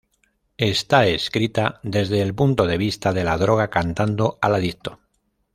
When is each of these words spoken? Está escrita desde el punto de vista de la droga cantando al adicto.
Está 0.57 1.05
escrita 1.05 1.79
desde 1.83 2.23
el 2.23 2.33
punto 2.33 2.65
de 2.65 2.79
vista 2.79 3.13
de 3.13 3.23
la 3.23 3.37
droga 3.37 3.69
cantando 3.69 4.39
al 4.41 4.55
adicto. 4.55 4.99